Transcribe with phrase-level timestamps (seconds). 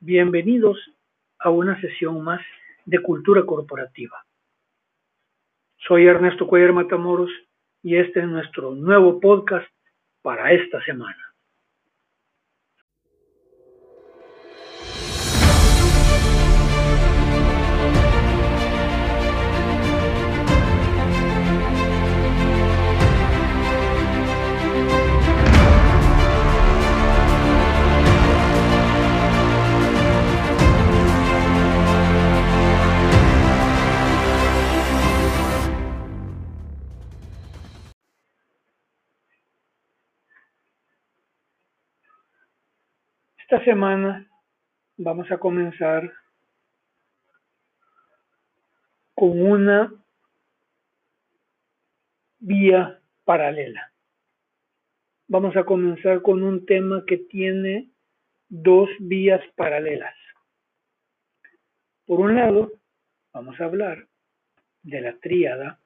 [0.00, 0.78] Bienvenidos
[1.38, 2.42] a una sesión más
[2.84, 4.26] de cultura corporativa.
[5.78, 7.30] Soy Ernesto Cuellar Matamoros
[7.82, 9.66] y este es nuestro nuevo podcast
[10.20, 11.25] para esta semana.
[43.66, 44.24] Semana
[44.96, 46.12] vamos a comenzar
[49.12, 49.92] con una
[52.38, 53.92] vía paralela.
[55.26, 57.90] Vamos a comenzar con un tema que tiene
[58.48, 60.14] dos vías paralelas.
[62.06, 62.70] Por un lado,
[63.32, 64.06] vamos a hablar
[64.84, 65.80] de la tríada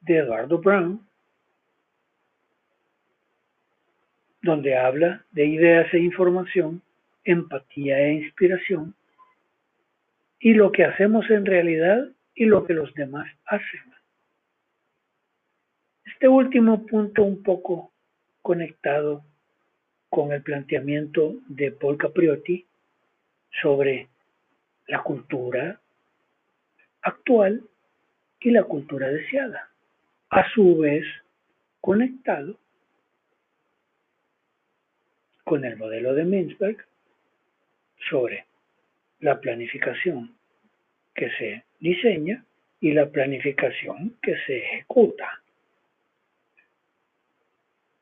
[0.00, 1.06] de Eduardo Brown,
[4.42, 6.82] donde habla de ideas e información,
[7.30, 8.94] empatía e inspiración,
[10.40, 13.82] y lo que hacemos en realidad y lo que los demás hacen.
[16.06, 17.92] Este último punto un poco
[18.40, 19.24] conectado
[20.08, 22.66] con el planteamiento de Paul Capriotti
[23.60, 24.08] sobre
[24.86, 25.78] la cultura
[27.02, 27.62] actual
[28.40, 29.68] y la cultura deseada,
[30.30, 31.04] a su vez
[31.80, 32.58] conectado
[35.44, 36.88] con el modelo de Mintzberg
[38.10, 38.46] sobre
[39.20, 40.34] la planificación
[41.14, 42.44] que se diseña
[42.80, 45.42] y la planificación que se ejecuta.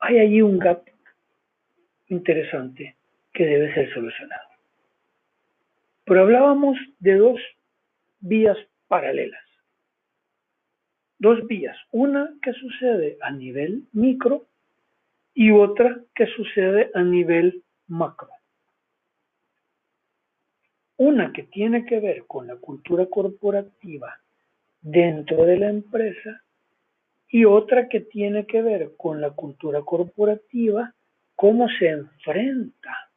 [0.01, 0.85] Hay allí un gap
[2.09, 2.95] interesante
[3.33, 4.49] que debe ser solucionado.
[6.05, 7.41] Pero hablábamos de dos
[8.21, 8.57] vías
[8.89, 9.43] paralelas.
[11.19, 11.77] Dos vías.
[11.91, 14.47] Una que sucede a nivel micro
[15.35, 18.36] y otra que sucede a nivel macro.
[20.99, 24.19] Una que tiene que ver con la cultura corporativa
[24.81, 26.43] dentro de la empresa
[27.29, 30.95] y otra que tiene que ver con la cultura corporativa,
[31.35, 33.11] cómo se enfrenta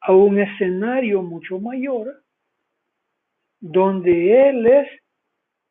[0.00, 2.22] a un escenario mucho mayor
[3.60, 4.88] donde él es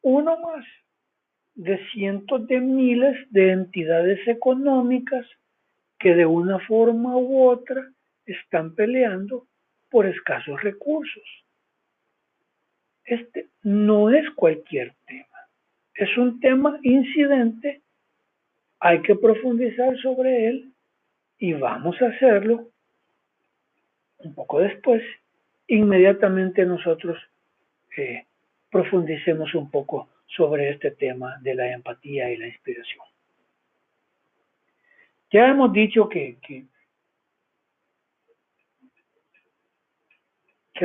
[0.02, 0.66] uno más
[1.56, 5.26] de cientos de miles de entidades económicas
[5.98, 7.86] que de una forma u otra
[8.26, 9.48] están peleando
[9.90, 11.24] por escasos recursos.
[13.10, 15.38] Este no es cualquier tema,
[15.96, 17.82] es un tema incidente,
[18.80, 20.72] hay que profundizar sobre él
[21.40, 22.70] y vamos a hacerlo
[24.20, 25.02] un poco después,
[25.68, 27.18] inmediatamente nosotros
[27.98, 28.26] eh,
[28.70, 33.06] profundicemos un poco sobre este tema de la empatía y la inspiración.
[35.32, 36.66] Ya hemos dicho que, que,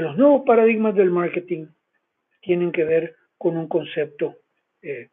[0.01, 1.67] los nuevos paradigmas del marketing
[2.44, 4.37] tienen que ver con un concepto
[4.82, 5.09] eh,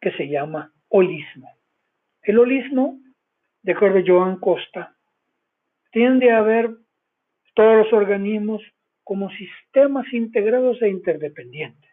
[0.00, 1.50] que se llama holismo.
[2.22, 2.98] El holismo,
[3.62, 4.96] de acuerdo a Joan Costa,
[5.90, 6.70] tiende a ver
[7.54, 8.62] todos los organismos
[9.04, 11.92] como sistemas integrados e interdependientes,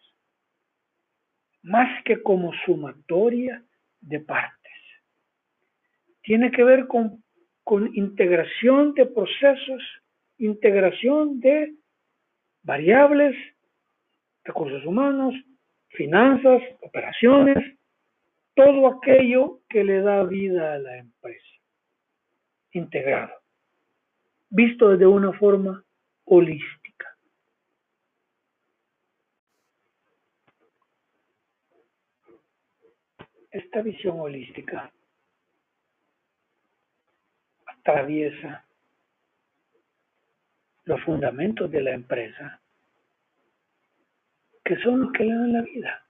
[1.62, 3.64] más que como sumatoria
[4.00, 4.62] de partes
[6.24, 7.24] tiene que ver con,
[7.64, 9.84] con integración de procesos,
[10.38, 11.76] integración de
[12.64, 13.36] variables,
[14.44, 15.34] recursos humanos,
[15.90, 17.78] finanzas, operaciones,
[18.56, 21.48] todo aquello que le da vida a la empresa,
[22.72, 23.34] integrado,
[24.50, 25.84] visto desde una forma
[26.26, 27.18] holística.
[33.52, 34.92] Esta visión holística
[37.66, 38.66] atraviesa
[40.86, 42.61] los fundamentos de la empresa,
[44.72, 46.02] que son los que le dan la vida.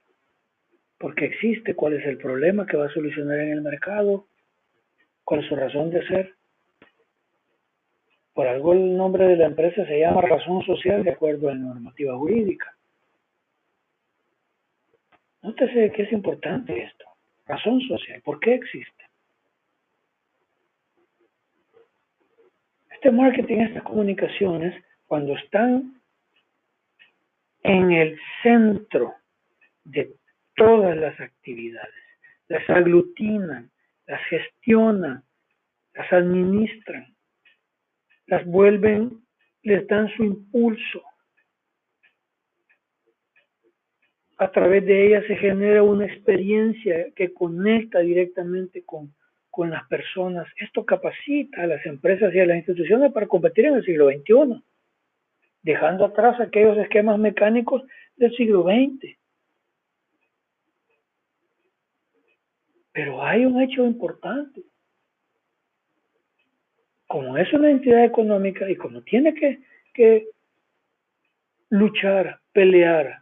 [1.00, 4.28] Porque existe cuál es el problema que va a solucionar en el mercado,
[5.24, 6.36] cuál es su razón de ser.
[8.36, 11.60] Por algo el nombre de la empresa se llama razón social de acuerdo a la
[11.60, 12.78] normativa jurídica.
[15.42, 17.06] Nótese que es importante esto.
[17.48, 18.22] Razón social.
[18.22, 19.06] ¿Por qué existe?
[22.92, 24.76] Este marketing, estas comunicaciones,
[25.08, 26.00] cuando están
[27.64, 29.14] en el centro
[29.84, 30.14] de
[30.56, 31.94] todas las actividades,
[32.48, 33.72] las aglutinan,
[34.08, 35.24] las gestionan,
[35.94, 37.16] las administran,
[38.28, 39.22] las vuelven,
[39.64, 41.04] les dan su impulso.
[44.38, 49.14] A través de ellas se genera una experiencia que conecta directamente con,
[49.52, 50.48] con las personas.
[50.58, 54.64] Esto capacita a las empresas y a las instituciones para competir en el siglo XXI
[55.62, 57.84] dejando atrás aquellos esquemas mecánicos
[58.16, 59.18] del siglo XX.
[62.94, 64.64] Pero hay un hecho importante.
[67.08, 69.62] Como es una entidad económica y como tiene que,
[69.94, 70.28] que
[71.70, 73.22] luchar, pelear,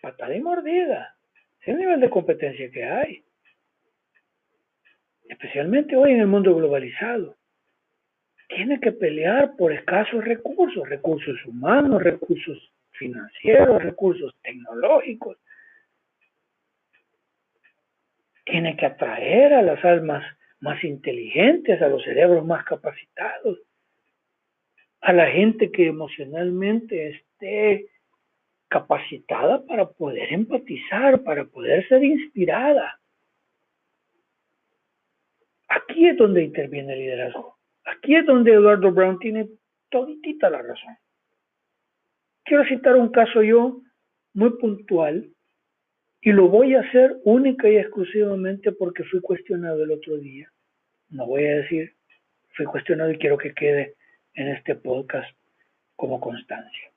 [0.00, 1.16] patada y mordida,
[1.60, 3.24] es el nivel de competencia que hay
[5.32, 7.36] especialmente hoy en el mundo globalizado,
[8.54, 15.38] tiene que pelear por escasos recursos, recursos humanos, recursos financieros, recursos tecnológicos.
[18.44, 20.24] Tiene que atraer a las almas
[20.60, 23.58] más inteligentes, a los cerebros más capacitados,
[25.00, 27.86] a la gente que emocionalmente esté
[28.68, 33.00] capacitada para poder empatizar, para poder ser inspirada.
[35.68, 37.61] Aquí es donde interviene el liderazgo.
[37.84, 39.48] Aquí es donde Eduardo Brown tiene
[39.90, 40.96] toditita la razón.
[42.44, 43.80] Quiero citar un caso yo
[44.34, 45.30] muy puntual
[46.20, 50.50] y lo voy a hacer única y exclusivamente porque fui cuestionado el otro día.
[51.10, 51.94] No voy a decir
[52.54, 53.94] fui cuestionado y quiero que quede
[54.34, 55.30] en este podcast
[55.96, 56.90] como constancia.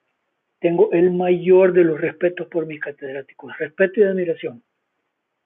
[0.59, 4.63] Tengo el mayor de los respetos por mis catedráticos, respeto y admiración.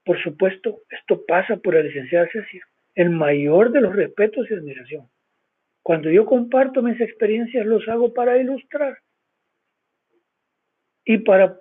[0.04, 5.08] Por supuesto, esto pasa por la licenciada Cecilia el mayor de los respetos y admiración.
[5.90, 8.98] Cuando yo comparto mis experiencias los hago para ilustrar
[11.04, 11.58] y para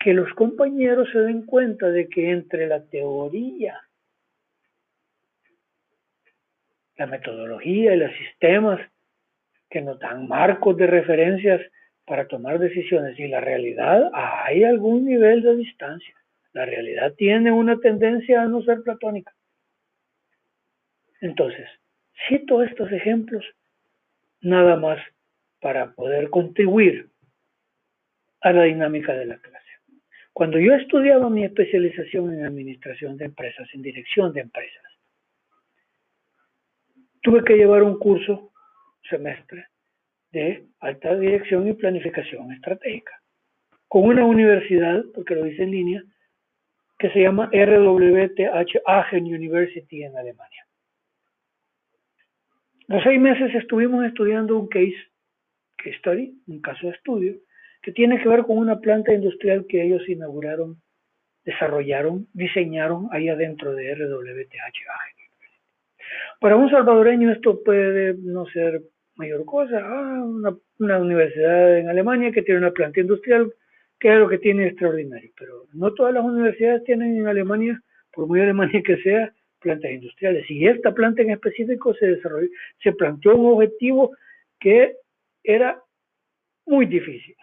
[0.00, 3.78] que los compañeros se den cuenta de que entre la teoría,
[6.96, 8.80] la metodología y los sistemas
[9.68, 11.60] que nos dan marcos de referencias
[12.06, 16.14] para tomar decisiones y la realidad hay algún nivel de distancia.
[16.54, 19.34] La realidad tiene una tendencia a no ser platónica.
[21.20, 21.68] Entonces,
[22.30, 23.44] cito estos ejemplos
[24.40, 24.98] nada más
[25.60, 27.10] para poder contribuir
[28.40, 29.66] a la dinámica de la clase.
[30.32, 34.84] Cuando yo estudiaba mi especialización en administración de empresas, en dirección de empresas,
[37.22, 38.52] tuve que llevar un curso
[39.10, 39.66] semestre
[40.30, 43.20] de alta dirección y planificación estratégica
[43.88, 46.02] con una universidad, porque lo dice en línea,
[46.98, 50.67] que se llama RWTH Aachen University en Alemania.
[52.88, 54.96] Los seis meses estuvimos estudiando un case,
[55.76, 57.34] case study, un caso de estudio,
[57.82, 60.80] que tiene que ver con una planta industrial que ellos inauguraron,
[61.44, 64.78] desarrollaron, diseñaron ahí adentro de RWTH.
[66.40, 68.80] Para un salvadoreño esto puede no ser
[69.16, 69.80] mayor cosa.
[69.84, 73.52] Ah, una, una, universidad en Alemania que tiene una planta industrial,
[74.00, 75.30] que es lo que tiene extraordinario.
[75.38, 77.78] Pero no todas las universidades tienen en Alemania,
[78.14, 80.48] por muy Alemania que sea, plantas industriales.
[80.50, 82.48] Y esta planta en específico se desarrolló,
[82.82, 84.16] se planteó un objetivo
[84.58, 84.96] que
[85.42, 85.82] era
[86.66, 87.36] muy difícil.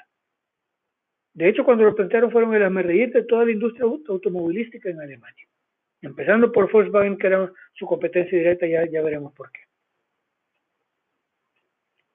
[1.34, 5.46] De hecho, cuando lo plantearon fueron el reír de toda la industria automovilística en Alemania.
[6.02, 9.60] Empezando por Volkswagen, que era su competencia directa, ya, ya veremos por qué.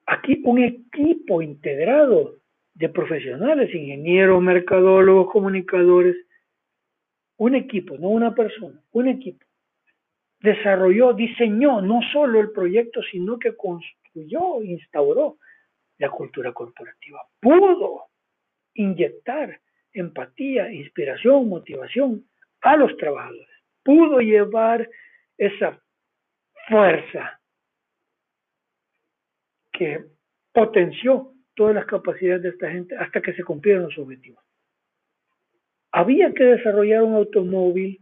[0.06, 2.36] Aquí un equipo integrado
[2.74, 6.16] de profesionales, ingenieros, mercadólogos, comunicadores,
[7.36, 9.44] un equipo, no una persona, un equipo
[10.40, 15.38] desarrolló, diseñó no solo el proyecto, sino que construyó, instauró
[15.98, 17.20] la cultura corporativa.
[17.40, 18.06] Pudo
[18.74, 19.60] inyectar
[19.92, 22.24] empatía, inspiración, motivación
[22.62, 23.48] a los trabajadores.
[23.82, 24.88] Pudo llevar
[25.36, 25.80] esa
[26.68, 27.40] fuerza
[29.72, 30.04] que
[30.52, 34.42] potenció todas las capacidades de esta gente hasta que se cumplieron los objetivos.
[35.92, 38.00] Había que desarrollar un automóvil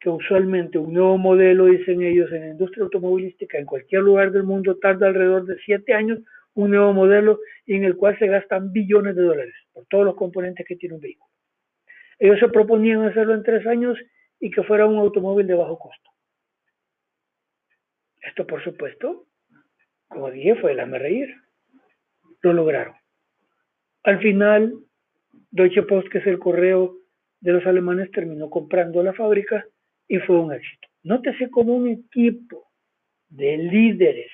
[0.00, 4.44] que usualmente un nuevo modelo, dicen ellos, en la industria automovilística en cualquier lugar del
[4.44, 6.20] mundo tarda alrededor de siete años
[6.54, 10.66] un nuevo modelo en el cual se gastan billones de dólares por todos los componentes
[10.66, 11.32] que tiene un vehículo.
[12.18, 13.98] Ellos se proponían hacerlo en tres años
[14.40, 16.10] y que fuera un automóvil de bajo costo.
[18.20, 19.26] Esto, por supuesto,
[20.08, 21.34] como dije, fue el reír.
[22.40, 22.94] Lo lograron.
[24.04, 24.74] Al final,
[25.50, 26.96] Deutsche Post, que es el correo
[27.40, 29.64] de los alemanes, terminó comprando la fábrica
[30.08, 30.88] y fue un éxito.
[31.02, 32.72] Nótese como un equipo
[33.28, 34.32] de líderes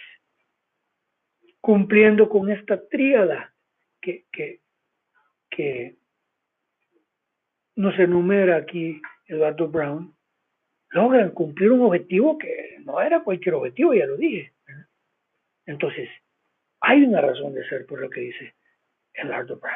[1.60, 3.54] cumpliendo con esta tríada
[4.00, 4.60] que, que,
[5.50, 5.96] que
[7.76, 10.14] nos enumera aquí Eduardo Brown,
[10.90, 14.52] logran cumplir un objetivo que no era cualquier objetivo, ya lo dije.
[15.66, 16.08] Entonces,
[16.80, 18.54] hay una razón de ser por lo que dice
[19.14, 19.74] Eduardo Brown.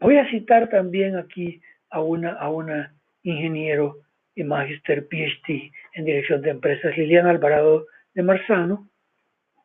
[0.00, 3.96] Voy a citar también aquí a una, a una ingeniero
[4.34, 8.88] y magister PhD en dirección de empresas, Liliana Alvarado de Marzano,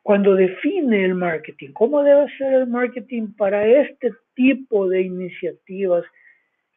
[0.02, 6.04] cuando define el marketing, cómo debe ser el marketing para este tipo de iniciativas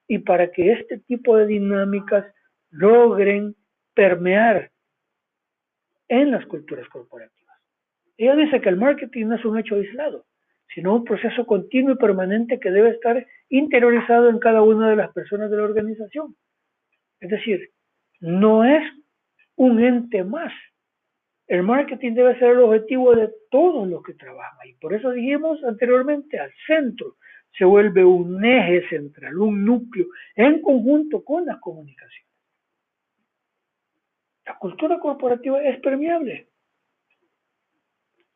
[0.07, 2.25] y para que este tipo de dinámicas
[2.71, 3.55] logren
[3.93, 4.71] permear
[6.09, 7.57] en las culturas corporativas.
[8.17, 10.25] Ella dice que el marketing no es un hecho aislado,
[10.73, 15.11] sino un proceso continuo y permanente que debe estar interiorizado en cada una de las
[15.13, 16.35] personas de la organización.
[17.21, 17.69] Es decir,
[18.19, 18.83] no es
[19.55, 20.51] un ente más.
[21.47, 24.67] El marketing debe ser el objetivo de todos los que trabajan.
[24.67, 27.17] Y por eso dijimos anteriormente, al centro
[27.57, 32.29] se vuelve un eje central, un núcleo, en conjunto con las comunicaciones.
[34.45, 36.47] La cultura corporativa es permeable.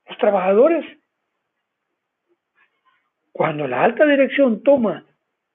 [0.08, 0.86] Los trabajadores,
[3.32, 5.06] cuando la alta dirección toma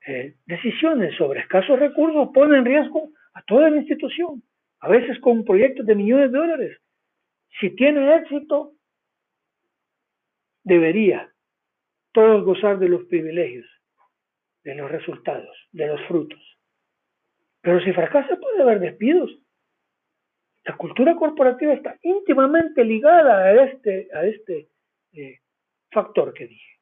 [0.06, 4.42] eh, decisiones sobre escasos recursos, pone en riesgo a toda la institución,
[4.80, 6.78] a veces con proyectos de millones de dólares.
[7.60, 8.74] Si tiene éxito,
[10.64, 11.32] debería
[12.12, 13.66] todos gozar de los privilegios,
[14.64, 16.40] de los resultados, de los frutos.
[17.60, 19.30] Pero si fracasa puede haber despidos.
[20.64, 24.68] La cultura corporativa está íntimamente ligada a este, a este
[25.12, 25.40] eh,
[25.90, 26.78] factor que dije.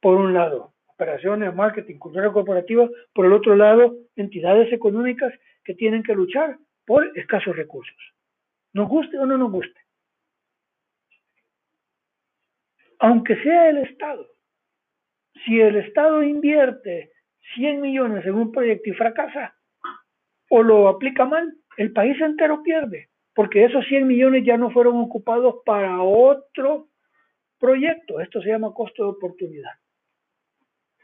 [0.00, 6.02] Por un lado, operaciones, marketing, cultura corporativa, por el otro lado, entidades económicas que tienen
[6.02, 7.96] que luchar por escasos recursos.
[8.72, 9.78] Nos guste o no nos guste.
[12.98, 14.26] Aunque sea el Estado,
[15.44, 17.12] si el Estado invierte
[17.56, 19.54] 100 millones en un proyecto y fracasa
[20.48, 24.96] o lo aplica mal, el país entero pierde, porque esos 100 millones ya no fueron
[24.96, 26.88] ocupados para otro
[27.58, 28.18] proyecto.
[28.20, 29.72] Esto se llama costo de oportunidad.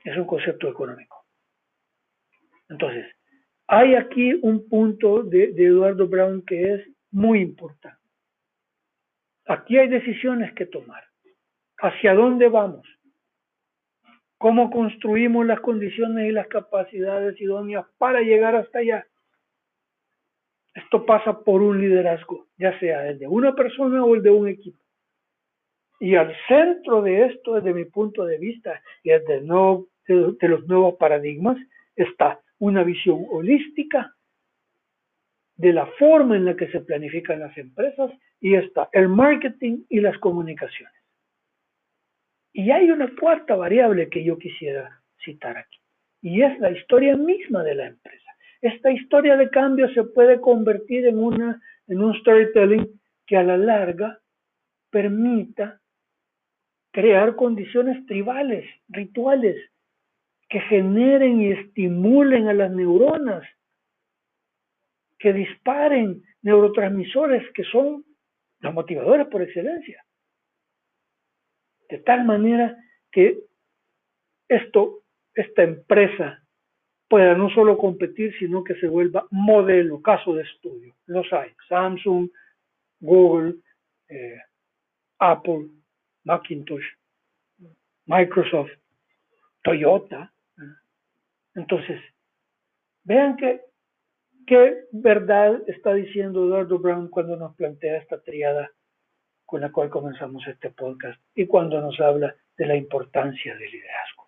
[0.04, 1.25] Es un concepto económico.
[2.68, 3.06] Entonces,
[3.66, 7.99] hay aquí un punto de, Eduardo Brown que es muy importante.
[9.47, 11.04] Aquí hay decisiones que tomar.
[11.78, 12.87] ¿Hacia dónde vamos?
[14.38, 19.06] ¿Cómo construimos las condiciones y las capacidades idóneas para llegar hasta allá?
[20.75, 24.49] Esto pasa por un liderazgo, ya sea el de una persona o el de un
[24.49, 24.82] equipo.
[26.00, 30.66] Y al centro de esto, desde mi punto de vista y desde no de, los
[30.66, 31.56] nuevos paradigmas
[31.97, 34.14] está una visión holística
[35.56, 40.00] de la forma en la que se planifican las empresas y está el marketing y
[40.00, 40.94] las comunicaciones.
[42.52, 45.78] Y hay una cuarta variable que yo quisiera citar aquí,
[46.21, 48.30] y es la historia misma de la empresa.
[48.61, 53.56] Esta historia de cambio se puede convertir en, una, en un storytelling que a la
[53.56, 54.21] larga
[54.90, 55.80] permita
[56.92, 59.56] crear condiciones tribales, rituales,
[60.52, 63.42] que generen y estimulen a las neuronas,
[65.18, 68.04] que disparen neurotransmisores que son
[68.61, 70.04] los motivadores por excelencia.
[71.88, 72.76] De tal manera
[73.11, 73.38] que
[74.47, 75.04] esto,
[75.35, 76.44] esta empresa
[77.09, 80.94] pueda no solo competir, sino que se vuelva modelo, caso de estudio.
[81.06, 81.50] Los hay.
[81.66, 82.28] Samsung,
[83.00, 83.54] Google,
[84.11, 84.38] eh,
[85.18, 85.71] Apple,
[86.25, 86.85] Macintosh,
[88.04, 88.73] Microsoft,
[89.62, 90.30] Toyota,
[91.54, 92.00] entonces,
[93.04, 93.61] vean qué
[94.92, 98.71] verdad está diciendo Eduardo Brown cuando nos plantea esta triada
[99.44, 104.26] con la cual comenzamos este podcast y cuando nos habla de la importancia del liderazgo.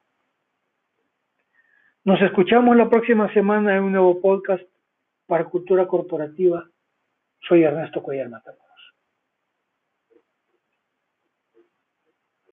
[2.05, 4.63] Nos escuchamos la próxima semana en un nuevo podcast
[5.27, 6.69] para Cultura Corporativa.
[7.49, 8.64] Soy Ernesto Cuellar Matado.